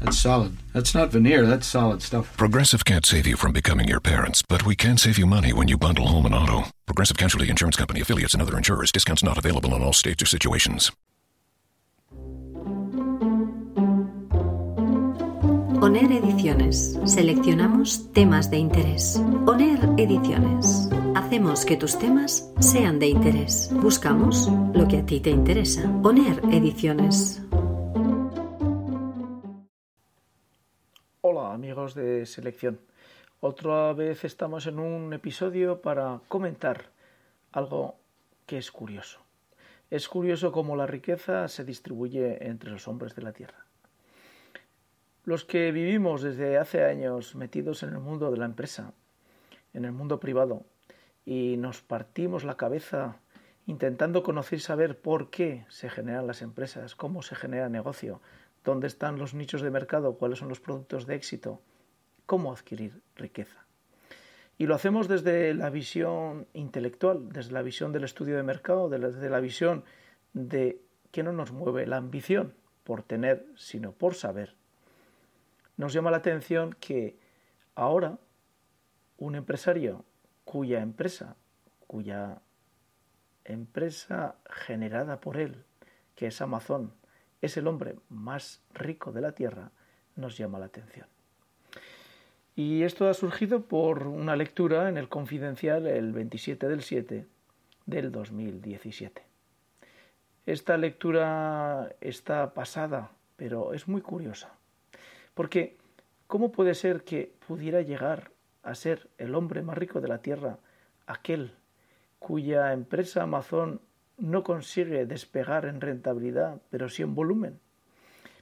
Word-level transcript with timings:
That's 0.00 0.18
solid. 0.18 0.56
That's 0.72 0.94
not 0.94 1.10
veneer, 1.10 1.46
that's 1.46 1.66
solid 1.66 2.02
stuff. 2.02 2.36
Progressive 2.36 2.84
can't 2.84 3.04
save 3.04 3.26
you 3.26 3.36
from 3.36 3.52
becoming 3.52 3.88
your 3.88 4.00
parents, 4.00 4.42
but 4.42 4.64
we 4.64 4.76
can 4.76 4.96
save 4.96 5.18
you 5.18 5.26
money 5.26 5.52
when 5.52 5.68
you 5.68 5.76
bundle 5.76 6.06
home 6.06 6.26
and 6.26 6.34
auto. 6.34 6.70
Progressive 6.86 7.16
Casualty 7.16 7.50
Insurance 7.50 7.76
Company 7.76 8.00
affiliates 8.00 8.34
and 8.34 8.42
other 8.42 8.56
insurers. 8.56 8.92
Discounts 8.92 9.22
not 9.22 9.38
available 9.38 9.74
in 9.74 9.82
all 9.82 9.92
states 9.92 10.22
or 10.22 10.26
situations. 10.26 10.92
ONER 15.80 16.12
Ediciones. 16.12 16.98
Seleccionamos 17.04 18.12
temas 18.12 18.50
de 18.50 18.58
interés. 18.58 19.20
ONER 19.46 19.78
Ediciones. 19.96 20.88
Hacemos 21.14 21.64
que 21.64 21.76
tus 21.76 21.98
temas 21.98 22.50
sean 22.60 22.98
de 22.98 23.08
interés. 23.08 23.70
Buscamos 23.72 24.50
lo 24.74 24.88
que 24.88 24.98
a 24.98 25.06
ti 25.06 25.20
te 25.20 25.30
interesa. 25.30 25.88
ONER 26.02 26.42
Ediciones. 26.52 27.40
Hola 31.30 31.52
amigos 31.52 31.94
de 31.94 32.24
selección. 32.24 32.80
Otra 33.40 33.92
vez 33.92 34.24
estamos 34.24 34.66
en 34.66 34.78
un 34.78 35.12
episodio 35.12 35.82
para 35.82 36.22
comentar 36.26 36.86
algo 37.52 37.96
que 38.46 38.56
es 38.56 38.72
curioso. 38.72 39.20
Es 39.90 40.08
curioso 40.08 40.52
cómo 40.52 40.74
la 40.74 40.86
riqueza 40.86 41.46
se 41.48 41.66
distribuye 41.66 42.48
entre 42.48 42.70
los 42.70 42.88
hombres 42.88 43.14
de 43.14 43.20
la 43.20 43.34
Tierra. 43.34 43.66
Los 45.24 45.44
que 45.44 45.70
vivimos 45.70 46.22
desde 46.22 46.56
hace 46.56 46.86
años 46.86 47.34
metidos 47.34 47.82
en 47.82 47.90
el 47.90 47.98
mundo 47.98 48.30
de 48.30 48.38
la 48.38 48.46
empresa, 48.46 48.94
en 49.74 49.84
el 49.84 49.92
mundo 49.92 50.20
privado, 50.20 50.64
y 51.26 51.58
nos 51.58 51.82
partimos 51.82 52.44
la 52.44 52.56
cabeza 52.56 53.16
intentando 53.66 54.22
conocer 54.22 54.60
y 54.60 54.62
saber 54.62 54.98
por 54.98 55.28
qué 55.28 55.66
se 55.68 55.90
generan 55.90 56.26
las 56.26 56.40
empresas, 56.40 56.94
cómo 56.94 57.20
se 57.20 57.34
genera 57.34 57.68
negocio, 57.68 58.22
dónde 58.68 58.86
están 58.86 59.18
los 59.18 59.32
nichos 59.32 59.62
de 59.62 59.70
mercado, 59.70 60.18
cuáles 60.18 60.38
son 60.38 60.50
los 60.50 60.60
productos 60.60 61.06
de 61.06 61.14
éxito, 61.14 61.62
cómo 62.26 62.52
adquirir 62.52 63.00
riqueza. 63.16 63.64
Y 64.58 64.66
lo 64.66 64.74
hacemos 64.74 65.08
desde 65.08 65.54
la 65.54 65.70
visión 65.70 66.46
intelectual, 66.52 67.30
desde 67.30 67.52
la 67.52 67.62
visión 67.62 67.92
del 67.92 68.04
estudio 68.04 68.36
de 68.36 68.42
mercado, 68.42 68.90
desde 68.90 69.30
la 69.30 69.40
visión 69.40 69.84
de 70.34 70.82
que 71.12 71.22
no 71.22 71.32
nos 71.32 71.50
mueve 71.50 71.86
la 71.86 71.96
ambición 71.96 72.52
por 72.84 73.02
tener, 73.02 73.46
sino 73.56 73.92
por 73.92 74.14
saber. 74.14 74.54
Nos 75.78 75.94
llama 75.94 76.10
la 76.10 76.18
atención 76.18 76.76
que 76.78 77.18
ahora 77.74 78.18
un 79.16 79.34
empresario 79.34 80.04
cuya 80.44 80.80
empresa, 80.82 81.36
cuya 81.86 82.42
empresa 83.44 84.36
generada 84.50 85.20
por 85.20 85.38
él, 85.38 85.64
que 86.14 86.26
es 86.26 86.42
Amazon, 86.42 86.92
es 87.40 87.56
el 87.56 87.66
hombre 87.66 87.96
más 88.08 88.62
rico 88.74 89.12
de 89.12 89.20
la 89.20 89.32
Tierra, 89.32 89.70
nos 90.16 90.36
llama 90.36 90.58
la 90.58 90.66
atención. 90.66 91.06
Y 92.56 92.82
esto 92.82 93.08
ha 93.08 93.14
surgido 93.14 93.62
por 93.62 94.08
una 94.08 94.34
lectura 94.34 94.88
en 94.88 94.96
el 94.96 95.08
Confidencial 95.08 95.86
el 95.86 96.12
27 96.12 96.66
del 96.66 96.82
7 96.82 97.26
del 97.86 98.10
2017. 98.10 99.22
Esta 100.44 100.76
lectura 100.76 101.94
está 102.00 102.54
pasada, 102.54 103.12
pero 103.36 103.74
es 103.74 103.86
muy 103.86 104.00
curiosa. 104.00 104.50
Porque, 105.34 105.76
¿cómo 106.26 106.50
puede 106.50 106.74
ser 106.74 107.04
que 107.04 107.32
pudiera 107.46 107.82
llegar 107.82 108.32
a 108.62 108.74
ser 108.74 109.08
el 109.18 109.34
hombre 109.34 109.62
más 109.62 109.78
rico 109.78 110.00
de 110.00 110.08
la 110.08 110.18
Tierra 110.18 110.58
aquel 111.06 111.52
cuya 112.18 112.72
empresa 112.72 113.22
Amazon 113.22 113.80
no 114.18 114.42
consigue 114.42 115.06
despegar 115.06 115.64
en 115.64 115.80
rentabilidad, 115.80 116.60
pero 116.70 116.88
sí 116.88 117.02
en 117.02 117.14
volumen. 117.14 117.60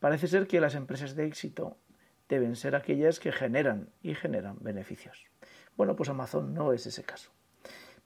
Parece 0.00 0.28
ser 0.28 0.46
que 0.46 0.60
las 0.60 0.74
empresas 0.74 1.14
de 1.14 1.26
éxito 1.26 1.76
deben 2.28 2.56
ser 2.56 2.74
aquellas 2.74 3.20
que 3.20 3.32
generan 3.32 3.88
y 4.02 4.14
generan 4.14 4.56
beneficios. 4.60 5.24
Bueno, 5.76 5.96
pues 5.96 6.08
Amazon 6.08 6.54
no 6.54 6.72
es 6.72 6.86
ese 6.86 7.04
caso. 7.04 7.30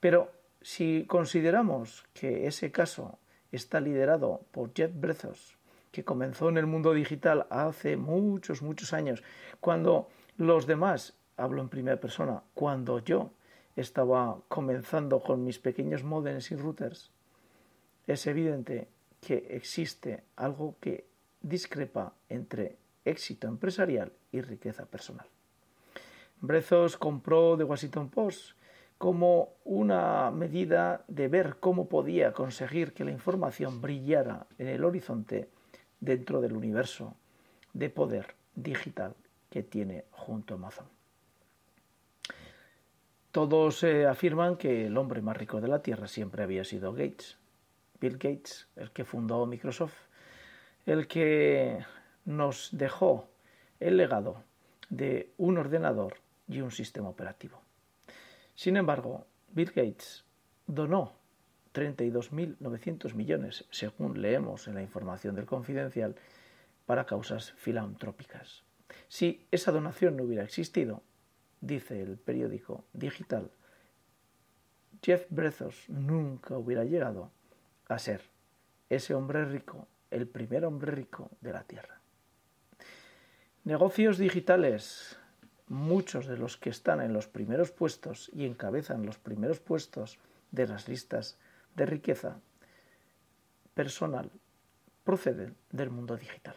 Pero 0.00 0.30
si 0.60 1.04
consideramos 1.06 2.04
que 2.12 2.46
ese 2.46 2.70
caso 2.70 3.18
está 3.52 3.80
liderado 3.80 4.44
por 4.50 4.72
Jeff 4.74 4.90
Bezos, 4.94 5.56
que 5.92 6.04
comenzó 6.04 6.48
en 6.48 6.58
el 6.58 6.66
mundo 6.66 6.92
digital 6.92 7.46
hace 7.50 7.96
muchos, 7.96 8.62
muchos 8.62 8.92
años, 8.92 9.22
cuando 9.60 10.08
los 10.36 10.66
demás, 10.66 11.14
hablo 11.36 11.62
en 11.62 11.68
primera 11.68 12.00
persona, 12.00 12.42
cuando 12.54 12.98
yo 12.98 13.30
estaba 13.76 14.38
comenzando 14.48 15.20
con 15.20 15.44
mis 15.44 15.58
pequeños 15.58 16.02
modems 16.02 16.50
y 16.50 16.56
routers, 16.56 17.13
es 18.06 18.26
evidente 18.26 18.88
que 19.20 19.46
existe 19.50 20.24
algo 20.36 20.76
que 20.80 21.06
discrepa 21.40 22.14
entre 22.28 22.76
éxito 23.04 23.46
empresarial 23.46 24.12
y 24.32 24.40
riqueza 24.40 24.86
personal. 24.86 25.26
Brezos 26.40 26.96
compró 26.96 27.56
The 27.56 27.64
Washington 27.64 28.10
Post 28.10 28.56
como 28.98 29.54
una 29.64 30.30
medida 30.30 31.04
de 31.08 31.28
ver 31.28 31.56
cómo 31.60 31.88
podía 31.88 32.32
conseguir 32.32 32.92
que 32.92 33.04
la 33.04 33.10
información 33.10 33.80
brillara 33.80 34.46
en 34.58 34.68
el 34.68 34.84
horizonte 34.84 35.48
dentro 36.00 36.40
del 36.40 36.56
universo 36.56 37.16
de 37.72 37.90
poder 37.90 38.34
digital 38.54 39.14
que 39.50 39.62
tiene 39.62 40.04
junto 40.10 40.54
a 40.54 40.56
Amazon. 40.56 40.86
Todos 43.32 43.82
eh, 43.82 44.06
afirman 44.06 44.56
que 44.56 44.86
el 44.86 44.96
hombre 44.96 45.20
más 45.20 45.36
rico 45.36 45.60
de 45.60 45.68
la 45.68 45.82
Tierra 45.82 46.06
siempre 46.06 46.44
había 46.44 46.62
sido 46.62 46.92
Gates, 46.92 47.36
Bill 48.04 48.18
Gates, 48.18 48.68
el 48.76 48.90
que 48.90 49.06
fundó 49.06 49.46
Microsoft, 49.46 49.96
el 50.84 51.06
que 51.06 51.82
nos 52.26 52.68
dejó 52.72 53.30
el 53.80 53.96
legado 53.96 54.44
de 54.90 55.32
un 55.38 55.56
ordenador 55.56 56.18
y 56.46 56.60
un 56.60 56.70
sistema 56.70 57.08
operativo. 57.08 57.62
Sin 58.54 58.76
embargo, 58.76 59.24
Bill 59.52 59.72
Gates 59.74 60.22
donó 60.66 61.14
32.900 61.72 63.14
millones, 63.14 63.64
según 63.70 64.20
leemos 64.20 64.68
en 64.68 64.74
la 64.74 64.82
información 64.82 65.34
del 65.34 65.46
Confidencial, 65.46 66.14
para 66.84 67.06
causas 67.06 67.52
filantrópicas. 67.52 68.64
Si 69.08 69.46
esa 69.50 69.72
donación 69.72 70.18
no 70.18 70.24
hubiera 70.24 70.44
existido, 70.44 71.02
dice 71.62 72.02
el 72.02 72.18
periódico 72.18 72.84
digital, 72.92 73.50
Jeff 75.02 75.24
Bezos 75.30 75.88
nunca 75.88 76.58
hubiera 76.58 76.84
llegado 76.84 77.30
a 77.94 77.98
ser 77.98 78.22
ese 78.88 79.14
hombre 79.14 79.44
rico, 79.44 79.88
el 80.10 80.26
primer 80.26 80.64
hombre 80.64 80.92
rico 80.92 81.30
de 81.40 81.52
la 81.52 81.64
Tierra. 81.64 82.00
Negocios 83.64 84.18
digitales, 84.18 85.18
muchos 85.68 86.26
de 86.26 86.36
los 86.36 86.56
que 86.56 86.70
están 86.70 87.00
en 87.00 87.12
los 87.12 87.26
primeros 87.26 87.70
puestos 87.70 88.30
y 88.34 88.44
encabezan 88.44 89.06
los 89.06 89.18
primeros 89.18 89.60
puestos 89.60 90.18
de 90.50 90.66
las 90.66 90.88
listas 90.88 91.38
de 91.74 91.86
riqueza 91.86 92.40
personal, 93.74 94.30
proceden 95.02 95.56
del 95.70 95.90
mundo 95.90 96.16
digital. 96.16 96.56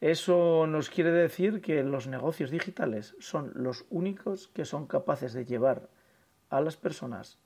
Eso 0.00 0.66
nos 0.66 0.90
quiere 0.90 1.12
decir 1.12 1.62
que 1.62 1.82
los 1.82 2.06
negocios 2.06 2.50
digitales 2.50 3.16
son 3.20 3.52
los 3.54 3.86
únicos 3.88 4.48
que 4.48 4.66
son 4.66 4.86
capaces 4.86 5.32
de 5.32 5.46
llevar 5.46 5.88
a 6.50 6.60
las 6.60 6.76
personas 6.76 7.38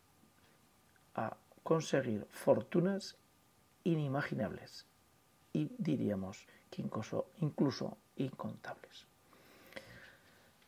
a 1.15 1.37
conseguir 1.69 2.27
fortunas 2.31 3.19
inimaginables 3.85 4.87
y 5.53 5.71
diríamos 5.77 6.47
que 6.71 6.81
incluso, 6.81 7.31
incluso 7.41 7.99
incontables. 8.17 9.07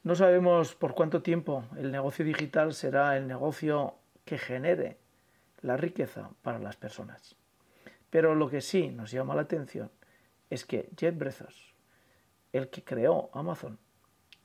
No 0.03 0.15
sabemos 0.15 0.75
por 0.75 0.95
cuánto 0.95 1.23
tiempo 1.23 1.65
el 1.79 1.91
negocio 1.91 2.23
digital 2.23 2.75
será 2.75 3.17
el 3.17 3.27
negocio 3.27 3.95
que 4.27 4.37
genere 4.37 4.99
la 5.63 5.79
riqueza 5.79 6.33
para 6.43 6.59
las 6.59 6.77
personas. 6.77 7.35
Pero 8.11 8.35
lo 8.35 8.51
que 8.51 8.61
sí 8.61 8.91
nos 8.91 9.11
llama 9.11 9.35
la 9.35 9.49
atención 9.49 9.91
es 10.51 10.67
que 10.67 10.91
Jeff 10.99 11.17
Bezos, 11.17 11.75
el 12.53 12.69
que 12.69 12.85
creó 12.85 13.31
Amazon, 13.33 13.79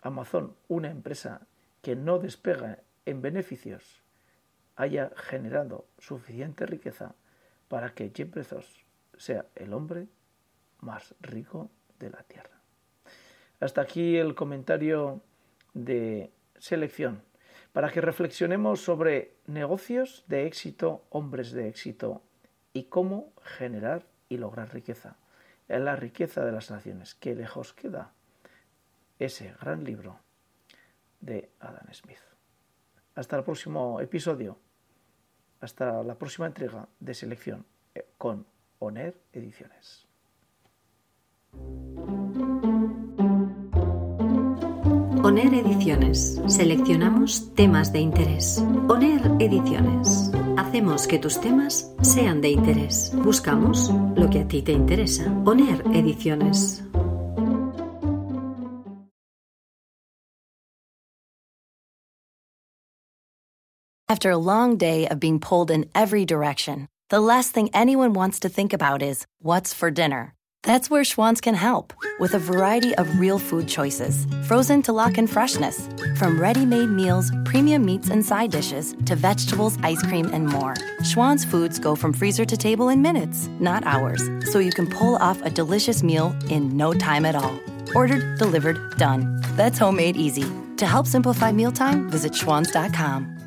Amazon, 0.01 0.55
una 0.69 0.89
empresa 0.89 1.47
que 1.81 1.97
no 1.97 2.17
despega 2.17 2.79
en 3.05 3.21
beneficios, 3.21 4.04
haya 4.75 5.11
generado 5.15 5.85
suficiente 5.97 6.65
riqueza 6.65 7.15
para 7.67 7.93
que 7.93 8.11
Jeff 8.13 8.33
Bezos 8.33 8.85
sea 9.17 9.45
el 9.55 9.73
hombre 9.73 10.07
más 10.81 11.15
rico 11.21 11.69
de 11.99 12.09
la 12.09 12.23
Tierra. 12.23 12.59
Hasta 13.59 13.81
aquí 13.81 14.17
el 14.17 14.35
comentario 14.35 15.21
de 15.73 16.31
selección 16.57 17.23
para 17.73 17.91
que 17.91 18.01
reflexionemos 18.01 18.81
sobre 18.81 19.33
negocios 19.47 20.23
de 20.27 20.45
éxito, 20.45 21.03
hombres 21.09 21.51
de 21.51 21.67
éxito 21.67 22.21
y 22.73 22.83
cómo 22.85 23.33
generar 23.43 24.05
y 24.29 24.37
lograr 24.37 24.73
riqueza. 24.73 25.17
Es 25.67 25.81
la 25.81 25.95
riqueza 25.95 26.45
de 26.45 26.51
las 26.51 26.71
naciones. 26.71 27.15
Qué 27.15 27.35
lejos 27.35 27.73
queda 27.73 28.13
ese 29.19 29.53
gran 29.59 29.83
libro 29.83 30.19
de 31.21 31.49
Adam 31.59 31.93
Smith. 31.93 32.19
Hasta 33.15 33.37
el 33.37 33.43
próximo 33.43 33.99
episodio. 33.99 34.57
Hasta 35.61 36.03
la 36.03 36.15
próxima 36.15 36.47
entrega 36.47 36.87
de 36.99 37.13
selección 37.13 37.65
eh, 37.93 38.05
con 38.17 38.45
ONER 38.79 39.15
Ediciones. 39.33 40.05
ONER 45.25 45.55
Ediciones. 45.55 46.39
Seleccionamos 46.45 47.55
temas 47.55 47.91
de 47.91 47.99
interés. 47.99 48.63
ONER 48.87 49.21
Ediciones. 49.39 50.31
Hacemos 50.55 51.07
que 51.07 51.17
tus 51.17 51.41
temas 51.41 51.95
sean 52.01 52.41
de 52.41 52.49
interés. 52.49 53.11
Buscamos 53.15 53.91
lo 54.15 54.29
que 54.29 54.41
a 54.41 54.47
ti 54.47 54.61
te 54.61 54.71
interesa. 54.71 55.25
ONER 55.45 55.83
Ediciones. 55.95 56.84
After 64.07 64.29
a 64.29 64.37
long 64.37 64.77
day 64.77 65.07
of 65.07 65.19
being 65.19 65.39
pulled 65.39 65.71
in 65.71 65.89
every 65.95 66.25
direction, 66.25 66.87
the 67.09 67.19
last 67.19 67.53
thing 67.53 67.71
anyone 67.73 68.13
wants 68.13 68.39
to 68.41 68.49
think 68.49 68.71
about 68.71 69.01
is 69.01 69.25
what's 69.41 69.73
for 69.73 69.89
dinner. 69.89 70.35
That's 70.61 70.91
where 70.91 71.01
Schwans 71.01 71.41
can 71.41 71.55
help 71.55 71.91
with 72.19 72.35
a 72.35 72.39
variety 72.39 72.93
of 72.95 73.19
real 73.19 73.39
food 73.39 73.67
choices, 73.67 74.27
frozen 74.45 74.83
to 74.83 74.93
lock 74.93 75.17
in 75.17 75.25
freshness. 75.25 75.89
From 76.17 76.39
ready 76.39 76.67
made 76.67 76.89
meals, 76.89 77.31
premium 77.45 77.83
meats 77.83 78.09
and 78.11 78.23
side 78.23 78.51
dishes, 78.51 78.95
to 79.05 79.15
vegetables, 79.15 79.77
ice 79.81 80.03
cream, 80.03 80.29
and 80.31 80.47
more. 80.47 80.75
Schwan's 81.01 81.43
foods 81.43 81.79
go 81.79 81.95
from 81.95 82.13
freezer 82.13 82.45
to 82.45 82.57
table 82.57 82.89
in 82.89 83.01
minutes, 83.01 83.47
not 83.59 83.83
hours, 83.85 84.21
so 84.51 84.59
you 84.59 84.71
can 84.71 84.87
pull 84.87 85.15
off 85.15 85.41
a 85.41 85.49
delicious 85.49 86.03
meal 86.03 86.35
in 86.51 86.77
no 86.77 86.93
time 86.93 87.25
at 87.25 87.35
all. 87.35 87.59
Ordered, 87.95 88.37
delivered, 88.37 88.97
done. 88.97 89.41
That's 89.55 89.79
homemade 89.79 90.15
easy. 90.15 90.45
To 90.77 90.85
help 90.85 91.07
simplify 91.07 91.51
mealtime, 91.51 92.07
visit 92.09 92.33
schwans.com. 92.33 93.44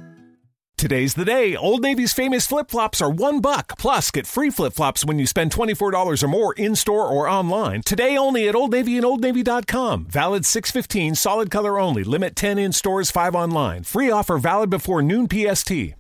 Today's 0.79 1.15
the 1.15 1.25
day. 1.25 1.57
Old 1.57 1.83
Navy's 1.83 2.13
famous 2.13 2.47
flip 2.47 2.71
flops 2.71 3.03
are 3.03 3.11
one 3.11 3.41
buck. 3.41 3.77
Plus, 3.79 4.13
get 4.13 4.29
free 4.29 4.49
flip 4.49 4.73
flops 4.73 5.05
when 5.05 5.19
you 5.19 5.27
spend 5.27 5.51
$24 5.51 6.23
or 6.23 6.29
more 6.29 6.55
in 6.55 6.77
store 6.77 7.05
or 7.05 7.29
online. 7.29 7.83
Today 7.83 8.17
only 8.17 8.47
at 8.47 8.55
Old 8.55 8.71
Navy 8.71 8.97
and 8.97 9.05
OldNavy.com. 9.05 10.05
Valid 10.05 10.47
615, 10.47 11.17
solid 11.17 11.51
color 11.51 11.81
only. 11.81 12.05
Limit 12.05 12.37
10 12.37 12.59
in 12.59 12.73
stores, 12.73 13.11
5 13.11 13.35
online. 13.35 13.83
Free 13.83 14.09
offer 14.09 14.39
valid 14.39 14.71
before 14.71 15.03
noon 15.03 15.27
PST. 15.29 15.97